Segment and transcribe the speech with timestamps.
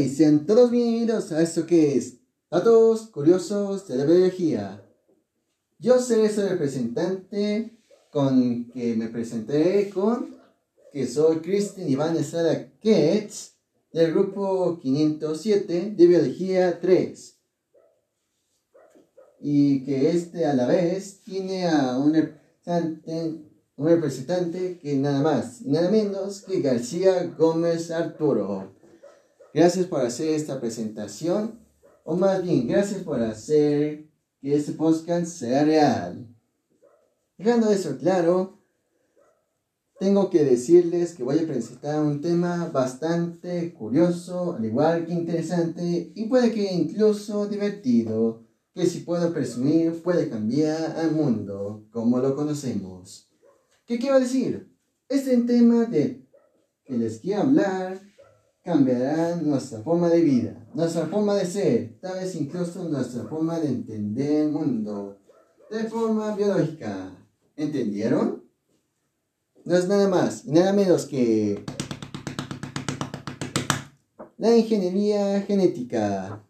[0.00, 2.20] Y sean todos bienvenidos a esto que es
[2.50, 4.82] Datos Curiosos de la Biología.
[5.78, 7.76] Yo seré su representante
[8.10, 10.38] con que me presentaré con
[10.90, 13.56] que soy Kristen Iván Estrada Ketz
[13.92, 17.38] del grupo 507 de Biología 3
[19.40, 23.44] y que este a la vez tiene a un representante,
[23.76, 28.79] un representante que nada más y nada menos que García Gómez Arturo.
[29.52, 31.58] Gracias por hacer esta presentación,
[32.04, 34.08] o más bien, gracias por hacer
[34.40, 36.28] que este podcast sea real.
[37.36, 38.60] Dejando eso claro,
[39.98, 46.12] tengo que decirles que voy a presentar un tema bastante curioso, al igual que interesante
[46.14, 52.36] y puede que incluso divertido, que si puedo presumir puede cambiar al mundo como lo
[52.36, 53.28] conocemos.
[53.84, 54.72] ¿Qué quiero decir?
[55.08, 56.24] Este tema de
[56.84, 58.09] que les quiero hablar
[58.62, 63.68] cambiará nuestra forma de vida, nuestra forma de ser, tal vez incluso nuestra forma de
[63.68, 65.18] entender el mundo,
[65.70, 67.16] de forma biológica.
[67.56, 68.44] ¿Entendieron?
[69.64, 71.62] No es nada más y nada menos que
[74.38, 76.42] la ingeniería genética.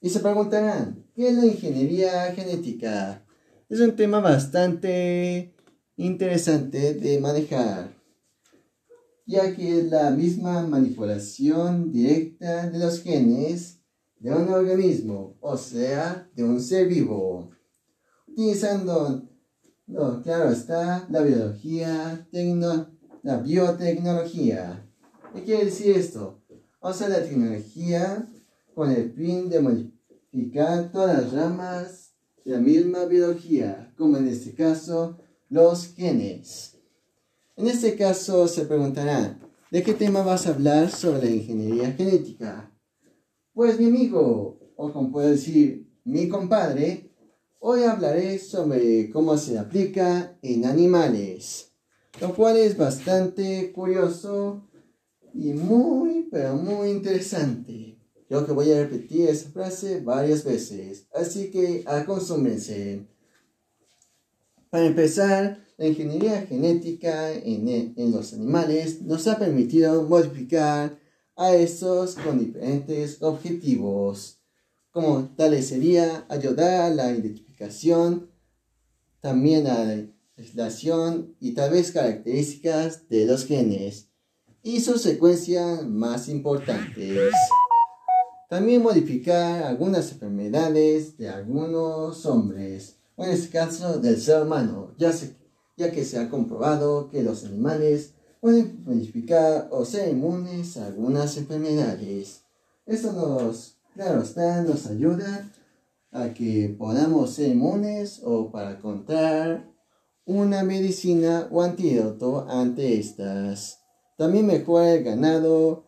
[0.00, 3.24] Y se preguntarán, ¿qué es la ingeniería genética?
[3.68, 5.54] Es un tema bastante
[5.96, 7.95] interesante de manejar
[9.26, 13.80] ya que es la misma manipulación directa de los genes
[14.20, 17.50] de un organismo, o sea, de un ser vivo,
[18.28, 19.28] utilizando,
[19.86, 22.88] no, claro está, la biología, tecno,
[23.22, 24.88] la biotecnología.
[25.34, 26.40] ¿Qué quiere decir esto?
[26.80, 28.28] O sea, la tecnología
[28.74, 32.12] con el fin de modificar todas las ramas
[32.44, 35.18] de la misma biología, como en este caso
[35.48, 36.75] los genes.
[37.58, 39.40] En este caso se preguntará,
[39.70, 42.70] ¿de qué tema vas a hablar sobre la ingeniería genética?
[43.54, 47.10] Pues mi amigo, o como puedo decir, mi compadre,
[47.58, 51.72] hoy hablaré sobre cómo se aplica en animales,
[52.20, 54.68] lo cual es bastante curioso
[55.32, 57.98] y muy, pero muy interesante.
[58.28, 63.06] Yo que voy a repetir esa frase varias veces, así que acostúmbrense.
[64.68, 70.98] Para empezar, la ingeniería genética en, los animales nos ha permitido modificar
[71.36, 74.38] a estos con diferentes objetivos,
[74.90, 78.30] como tales sería ayudar a la identificación,
[79.20, 80.06] también a la
[80.36, 84.08] legislación y tal vez características de los genes
[84.62, 87.32] y sus secuencias más importantes.
[88.48, 95.12] También modificar algunas enfermedades de algunos hombres, o en este caso del ser humano, ya
[95.12, 95.34] se
[95.76, 101.36] ya que se ha comprobado que los animales pueden modificar o ser inmunes a algunas
[101.36, 102.42] enfermedades.
[102.86, 105.50] Esto nos, claro está, nos ayuda
[106.12, 109.70] a que podamos ser inmunes o para encontrar
[110.24, 113.80] una medicina o antídoto ante estas.
[114.16, 115.84] También mejora el ganado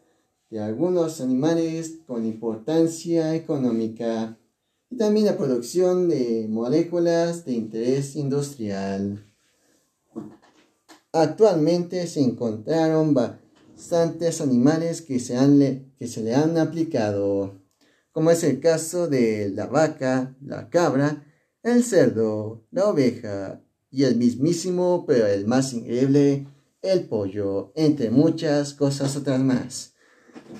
[0.50, 4.38] de algunos animales con importancia económica
[4.91, 9.28] y también la producción de moléculas de interés industrial.
[11.21, 15.34] Actualmente se encontraron bastantes animales que se,
[15.99, 17.59] que se le han aplicado,
[18.12, 21.27] como es el caso de la vaca, la cabra,
[21.65, 26.47] el cerdo, la oveja y el mismísimo, pero el más increíble,
[26.83, 29.95] el pollo, entre muchas cosas otras más.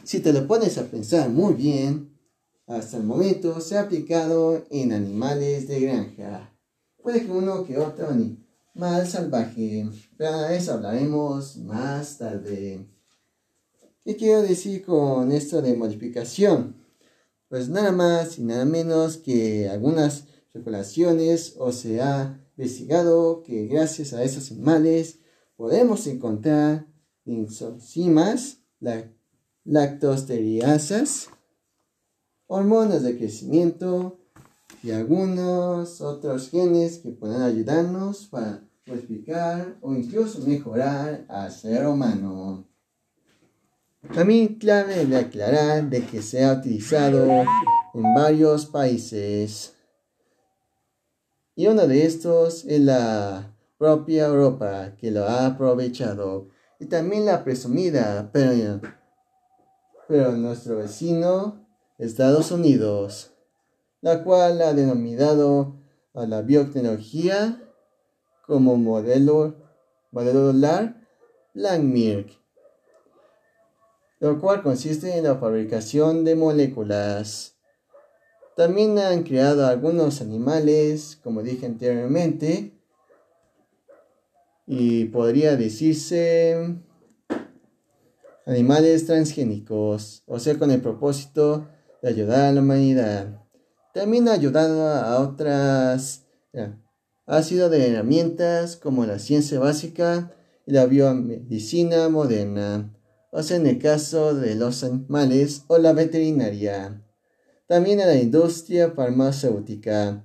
[0.02, 2.19] Si te lo pones a pensar muy bien,
[2.66, 6.52] hasta el momento se ha aplicado en animales de granja.
[7.00, 8.47] Puede que uno que otro ni
[8.78, 9.90] más salvaje.
[10.18, 12.86] De eso hablaremos más tarde.
[14.04, 16.76] ¿Qué quiero decir con esto de modificación?
[17.48, 24.12] Pues nada más y nada menos que algunas regulaciones o se ha investigado que gracias
[24.12, 25.19] a esos animales
[25.56, 26.86] podemos encontrar
[27.24, 28.58] enzimas,
[29.64, 31.28] lactosteriasas,
[32.46, 34.19] hormonas de crecimiento
[34.82, 42.67] y algunos otros genes que puedan ayudarnos para modificar o incluso mejorar al ser humano.
[44.14, 47.26] También clave de aclarar de que se ha utilizado
[47.94, 49.75] en varios países.
[51.55, 56.49] Y uno de estos es la propia Europa que lo ha aprovechado.
[56.81, 58.81] Y también la presumida, pero,
[60.06, 61.67] pero nuestro vecino,
[61.99, 63.32] Estados Unidos,
[64.00, 65.75] la cual ha denominado
[66.14, 67.68] a la biotecnología
[68.48, 69.54] como modelo,
[70.10, 70.54] modelo
[71.52, 72.30] Langmirk.
[74.20, 77.56] lo cual consiste en la fabricación de moléculas.
[78.56, 82.72] También han creado algunos animales, como dije anteriormente,
[84.66, 86.74] y podría decirse
[88.46, 91.68] animales transgénicos, o sea, con el propósito
[92.00, 93.44] de ayudar a la humanidad.
[93.92, 96.26] También ha ayudado a otras,
[97.28, 100.32] ha sido de herramientas como la ciencia básica
[100.66, 102.90] y la biomedicina moderna,
[103.30, 107.04] o sea, en el caso de los animales o la veterinaria.
[107.66, 110.25] También a la industria farmacéutica,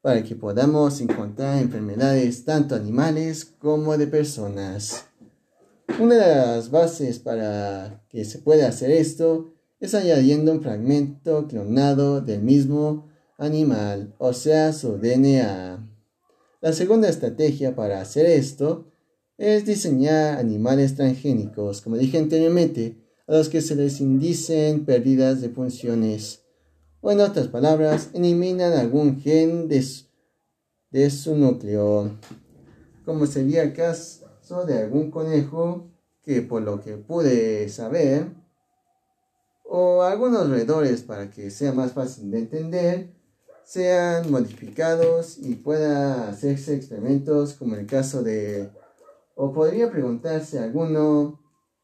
[0.00, 5.04] para que podamos encontrar enfermedades tanto animales como de personas.
[6.00, 12.22] Una de las bases para que se pueda hacer esto es añadiendo un fragmento clonado
[12.22, 13.06] del mismo
[13.36, 15.97] animal, o sea, su DNA.
[16.60, 18.90] La segunda estrategia para hacer esto
[19.36, 25.50] es diseñar animales transgénicos, como dije anteriormente, a los que se les indicen pérdidas de
[25.50, 26.42] funciones,
[27.00, 30.06] o en otras palabras, eliminan algún gen de su,
[30.90, 32.18] de su núcleo,
[33.04, 38.32] como sería el caso de algún conejo que por lo que pude saber,
[39.64, 43.17] o algunos roedores para que sea más fácil de entender,
[43.68, 48.70] sean modificados y pueda hacerse experimentos como el caso de...
[49.34, 51.38] O podría preguntarse alguno,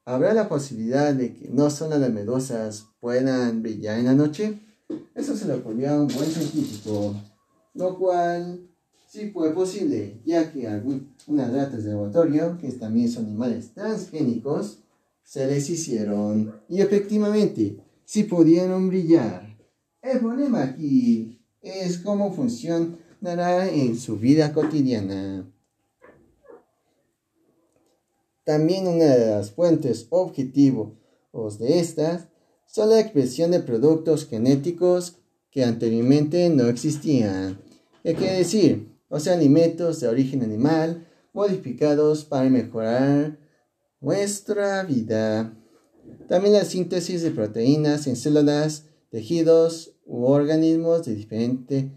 [0.07, 4.63] ¿habrá la posibilidad de que no solo las medusas puedan brillar en la noche?
[5.15, 7.17] Eso se lo ocurrió a un buen científico,
[7.75, 8.67] lo cual
[9.07, 14.79] sí fue posible, ya que algunas ratas de laboratorio, que también son animales transgénicos,
[15.23, 17.77] se les hicieron y efectivamente
[18.07, 19.55] sí pudieron brillar.
[20.01, 21.34] El problema aquí
[21.65, 25.51] es cómo funcionará en su vida cotidiana.
[28.45, 30.93] También una de las fuentes objetivos
[31.59, 32.29] de estas
[32.67, 35.17] son la expresión de productos genéticos
[35.51, 37.59] que anteriormente no existían.
[38.03, 38.89] ¿Qué quiere decir?
[39.09, 43.39] O sea, alimentos de origen animal modificados para mejorar
[44.01, 45.57] nuestra vida.
[46.29, 51.91] También la síntesis de proteínas en células, tejidos u organismos de, diferente,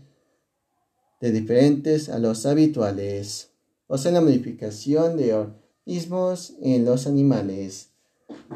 [1.21, 3.49] de diferentes a los habituales,
[3.87, 7.89] o sea, la modificación de organismos en los animales.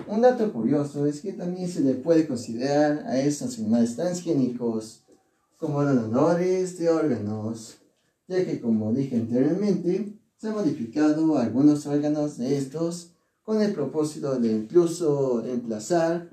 [0.08, 5.04] Un dato curioso es que también se le puede considerar a estos animales transgénicos
[5.58, 7.78] como donadores de órganos,
[8.28, 13.12] ya que como dije anteriormente, se han modificado algunos órganos de estos
[13.44, 16.30] con el propósito de incluso reemplazar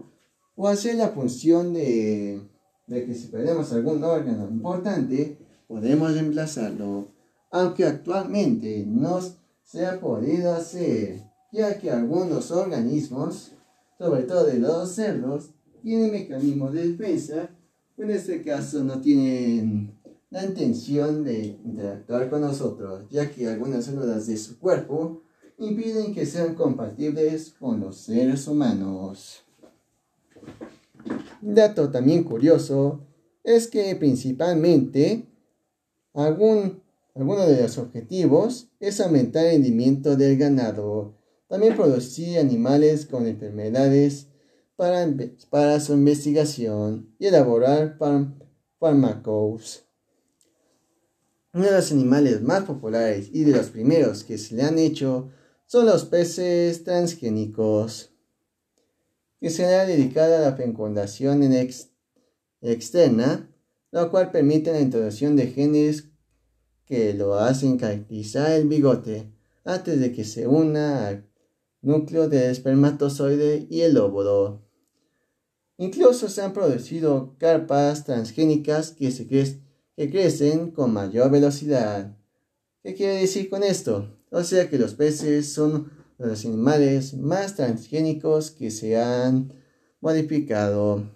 [0.56, 2.40] o hacer la función de
[2.88, 5.38] de que si perdemos algún órgano importante,
[5.68, 7.08] podemos reemplazarlo,
[7.50, 9.20] aunque actualmente no
[9.62, 13.52] se ha podido hacer, ya que algunos organismos,
[13.98, 15.50] sobre todo de los cerdos,
[15.82, 17.50] tienen mecanismos de defensa,
[17.98, 19.98] en este caso no tienen
[20.30, 25.22] la intención de interactuar con nosotros, ya que algunas células de su cuerpo
[25.58, 29.44] impiden que sean compatibles con los seres humanos.
[31.40, 33.06] Dato también curioso
[33.44, 35.26] es que principalmente
[36.14, 36.82] algún,
[37.14, 41.14] alguno de los objetivos es aumentar el rendimiento del ganado,
[41.46, 44.26] también producir animales con enfermedades
[44.76, 45.08] para,
[45.50, 47.96] para su investigación y elaborar
[48.78, 49.84] fármacos.
[51.54, 55.30] Uno de los animales más populares y de los primeros que se le han hecho
[55.66, 58.12] son los peces transgénicos
[59.40, 61.42] que será dedicada a la fecundación
[62.60, 63.48] externa,
[63.90, 66.08] lo cual permite la introducción de genes
[66.84, 69.30] que lo hacen caracterizar el bigote
[69.64, 71.28] antes de que se una al
[71.82, 74.62] núcleo del espermatozoide y el óvulo.
[75.76, 82.16] Incluso se han producido carpas transgénicas que, se que crecen con mayor velocidad.
[82.82, 84.18] ¿Qué quiere decir con esto?
[84.30, 89.52] O sea que los peces son los animales más transgénicos que se han
[90.00, 91.08] modificado,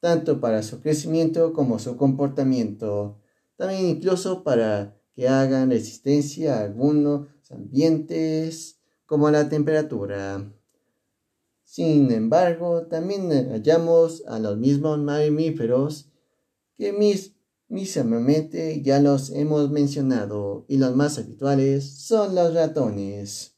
[0.00, 3.18] tanto para su crecimiento como su comportamiento,
[3.56, 10.52] también incluso para que hagan resistencia a algunos ambientes como la temperatura.
[11.64, 16.10] Sin embargo, también hallamos a los mismos mamíferos
[16.76, 17.34] que mis,
[17.68, 23.51] mismamente ya los hemos mencionado y los más habituales son los ratones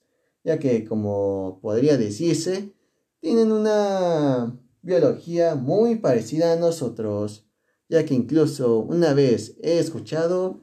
[0.44, 2.72] ya que, como podría decirse,
[3.20, 7.46] tienen una biología muy parecida a nosotros,
[7.88, 10.60] ya que incluso una vez he escuchado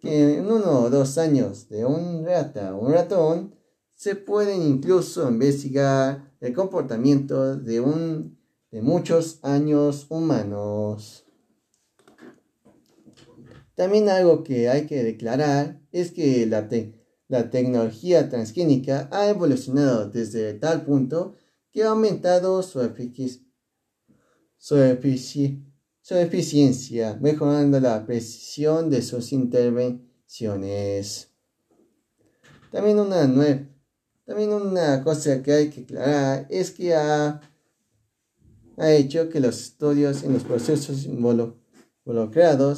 [0.00, 3.54] que en uno o dos años de un rata o un ratón
[3.94, 8.38] se pueden incluso investigar el comportamiento de, un,
[8.70, 11.26] de muchos años humanos.
[13.74, 16.68] También algo que hay que declarar es que la,
[17.28, 21.36] la tecnología transgénica ha evolucionado desde tal punto
[21.70, 22.80] que ha aumentado su,
[26.10, 31.28] eficiencia, mejorando la precisión de sus intervenciones.
[32.72, 33.20] También una,
[34.24, 37.42] también una cosa que hay que aclarar es que ha,
[38.78, 41.67] ha hecho que los estudios en los procesos involucrados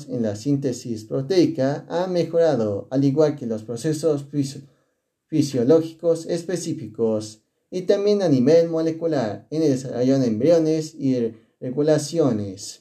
[0.08, 4.26] en la síntesis proteica han mejorado, al igual que los procesos
[5.28, 12.80] fisiológicos específicos y también a nivel molecular en el desarrollo de embriones y regulaciones.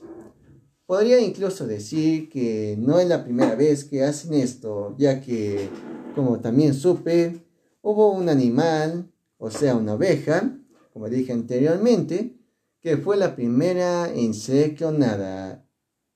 [0.87, 5.69] Podría incluso decir que no es la primera vez que hacen esto, ya que,
[6.15, 7.45] como también supe,
[7.83, 10.57] hubo un animal, o sea, una oveja,
[10.93, 12.39] como dije anteriormente,
[12.81, 15.68] que fue la primera en ser clonada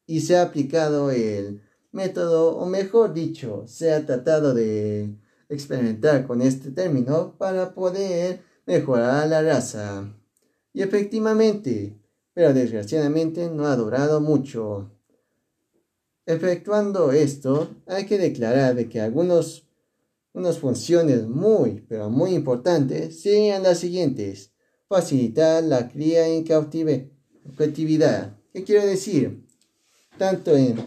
[0.06, 5.16] y se ha aplicado el método, o mejor dicho, se ha tratado de
[5.50, 10.14] experimentar con este término para poder mejorar la raza.
[10.74, 12.00] Y efectivamente,
[12.34, 14.92] pero desgraciadamente no ha durado mucho.
[16.26, 19.64] Efectuando esto, hay que declarar de que algunas
[20.34, 24.52] unas funciones muy, pero muy importantes serían las siguientes.
[24.90, 28.36] Facilitar la cría en cautividad.
[28.52, 29.43] ¿Qué quiero decir?
[30.18, 30.78] Tanto en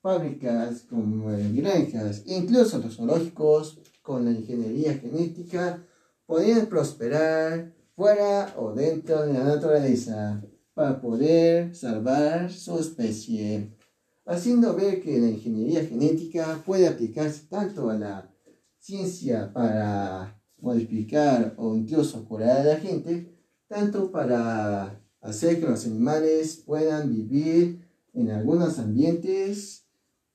[0.00, 5.84] fábricas como en granjas, incluso los zoológicos, con la ingeniería genética,
[6.24, 13.76] podrían prosperar fuera o dentro de la naturaleza para poder salvar su especie,
[14.24, 18.34] haciendo ver que la ingeniería genética puede aplicarse tanto a la
[18.78, 23.36] ciencia para modificar o incluso curar a la gente,
[23.68, 29.86] tanto para hacer que los animales puedan vivir en algunos ambientes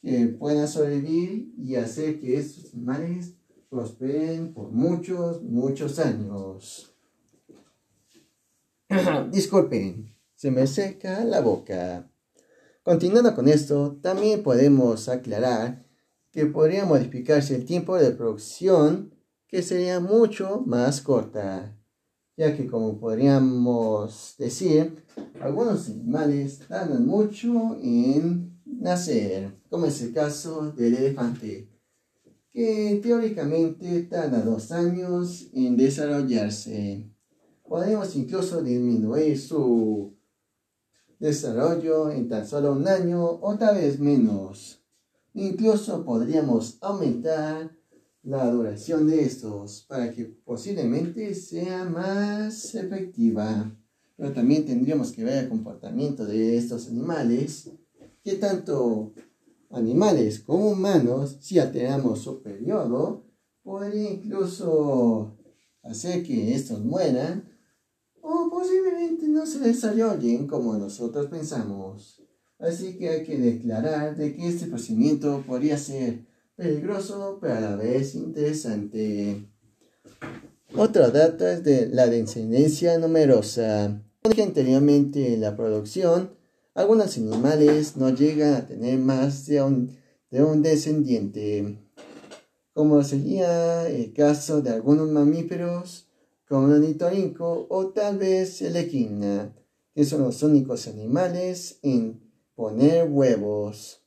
[0.02, 3.34] que puedan sobrevivir y hacer que estos animales
[3.70, 6.96] prosperen por muchos, muchos años.
[9.32, 12.10] Disculpen, se me seca la boca.
[12.84, 15.86] Continuando con esto, también podemos aclarar
[16.32, 19.16] que podría modificarse el tiempo de producción,
[19.48, 21.76] que sería mucho más corta,
[22.38, 25.04] ya que como podríamos decir,
[25.42, 31.76] algunos animales tardan mucho en nacer, como es el caso del elefante
[32.56, 37.12] que teóricamente tarda dos años en desarrollarse.
[37.68, 40.16] Podemos incluso disminuir su
[41.20, 44.82] desarrollo en tan solo un año o tal vez menos.
[45.34, 47.75] Incluso podríamos aumentar
[48.26, 53.72] la duración de estos para que posiblemente sea más efectiva.
[54.18, 57.70] Pero también tendríamos que ver el comportamiento de estos animales,
[58.24, 59.14] que tanto
[59.70, 63.26] animales como humanos, si alteramos su periodo,
[63.62, 65.38] podría incluso
[65.84, 67.48] hacer que estos mueran
[68.22, 72.24] o posiblemente no se desarrollen como nosotros pensamos.
[72.58, 77.76] Así que hay que declarar de que este procedimiento podría ser peligroso pero a la
[77.76, 79.46] vez interesante.
[80.76, 84.02] Otro dato es de la descendencia numerosa.
[84.24, 86.36] Anteriormente la producción
[86.76, 89.98] algunos animales no llegan a tener más de un,
[90.30, 91.80] de un descendiente,
[92.74, 96.10] como sería el caso de algunos mamíferos
[96.50, 99.56] como el ornitorrinco o tal vez el equina,
[99.94, 102.22] que son los únicos animales en
[102.56, 104.05] poner huevos.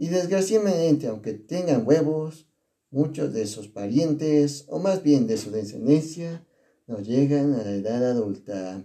[0.00, 2.48] Y desgraciadamente, aunque tengan huevos,
[2.90, 6.42] muchos de sus parientes, o más bien de su descendencia,
[6.86, 8.82] no llegan a la edad adulta.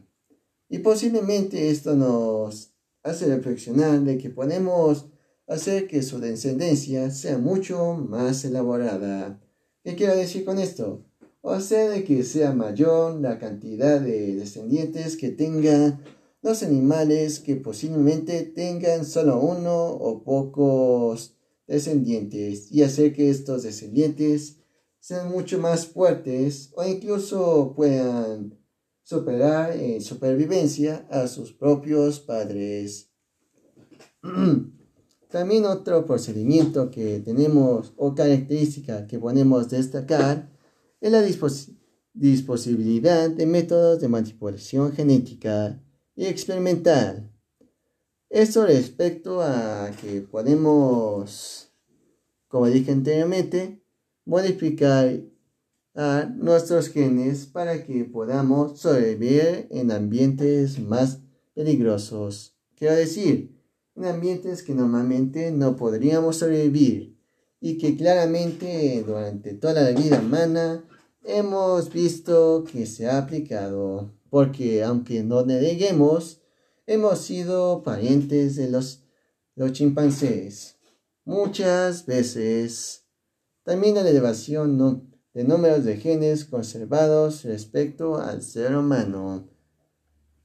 [0.67, 5.05] Y posiblemente esto nos hace reflexionar de que podemos
[5.47, 9.39] hacer que su descendencia sea mucho más elaborada.
[9.85, 11.05] ¿Qué quiero decir con esto?
[11.39, 16.01] O sea, de que sea mayor la cantidad de descendientes que tengan
[16.45, 21.35] los animales que posiblemente tengan solo uno o pocos
[21.65, 24.57] descendientes y hacer que estos descendientes
[24.99, 28.59] sean mucho más fuertes o incluso puedan
[29.01, 33.09] superar en supervivencia a sus propios padres.
[35.31, 40.51] También otro procedimiento que tenemos o característica que podemos destacar
[41.01, 41.23] es la
[42.13, 45.81] disponibilidad de métodos de manipulación genética
[46.15, 47.31] y experimental.
[48.29, 51.71] Esto respecto a que podemos,
[52.47, 53.81] como dije anteriormente,
[54.25, 55.21] modificar
[55.93, 61.21] a nuestros genes para que podamos sobrevivir en ambientes más
[61.53, 62.57] peligrosos.
[62.75, 63.55] Quiero decir,
[63.95, 67.17] en ambientes que normalmente no podríamos sobrevivir
[67.61, 70.83] y que claramente durante toda la vida humana
[71.25, 76.41] hemos visto que se ha aplicado, porque aunque no neguemos,
[76.85, 79.03] hemos sido parientes de los,
[79.55, 80.77] los chimpancés.
[81.25, 83.05] Muchas veces.
[83.63, 85.01] También la elevación no,
[85.33, 89.49] de números de genes conservados respecto al ser humano.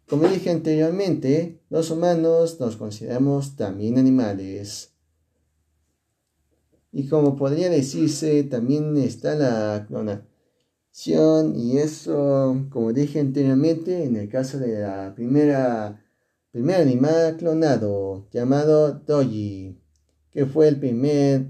[0.08, 4.94] Como dije anteriormente, los humanos nos consideramos también animales.
[6.92, 10.29] Y como podría decirse, también está la clonación
[11.54, 16.00] y eso, como dije anteriormente, en el caso de la primera
[16.50, 19.80] primer animal clonado llamado Doji,
[20.32, 21.46] que fue el primer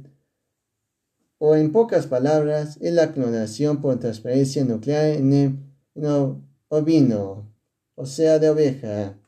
[1.39, 5.59] o en pocas palabras, es la clonación por transferencia nuclear en el
[6.69, 7.51] ovino,
[7.95, 9.19] o sea, de oveja,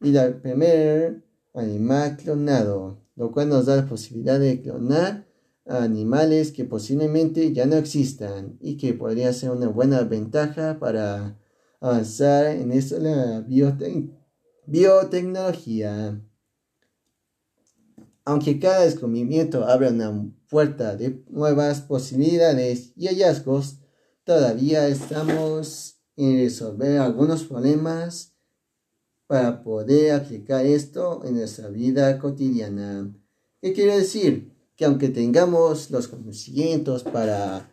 [0.00, 5.26] y el primer animal clonado, lo cual nos da la posibilidad de clonar
[5.66, 11.38] a animales que posiblemente ya no existan y que podría ser una buena ventaja para
[11.80, 13.44] avanzar en esta la
[14.66, 16.20] biotecnología.
[18.24, 23.78] Aunque cada descubrimiento abre una puerta de nuevas posibilidades y hallazgos,
[24.24, 28.32] todavía estamos en resolver algunos problemas
[29.26, 33.12] para poder aplicar esto en nuestra vida cotidiana.
[33.60, 34.51] ¿Qué quiere decir?
[34.76, 37.70] Que aunque tengamos los conocimientos para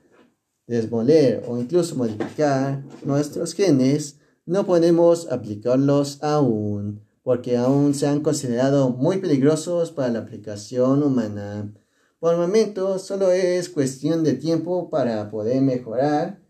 [0.67, 8.89] desmoler o incluso modificar nuestros genes, no podemos aplicarlos aún porque aún se han considerado
[8.89, 11.71] muy peligrosos para la aplicación humana.
[12.19, 16.41] Por el momento solo es cuestión de tiempo para poder mejorar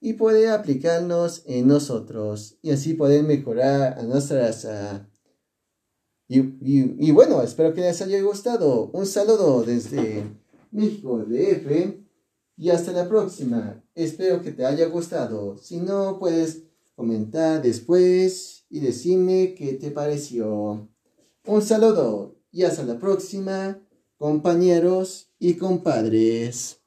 [0.00, 5.08] y poder aplicarnos en nosotros y así poder mejorar a nuestra raza.
[6.28, 8.90] Y, y, bueno, espero que les haya gustado.
[8.92, 10.24] Un saludo desde
[10.70, 12.02] México DF
[12.56, 13.82] y hasta la próxima.
[13.94, 15.58] Espero que te haya gustado.
[15.58, 16.62] Si no, puedes
[16.94, 20.88] comentar después y decime qué te pareció.
[21.46, 23.80] Un saludo y hasta la próxima,
[24.16, 26.81] compañeros y compadres.